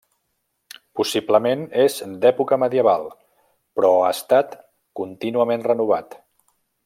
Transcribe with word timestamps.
Possiblement 0.99 1.61
és 1.83 1.97
d'època 2.23 2.59
medieval 2.63 3.05
però 3.81 3.93
ha 4.07 4.09
estat 4.17 4.57
contínuament 5.01 5.69
renovat. 5.73 6.19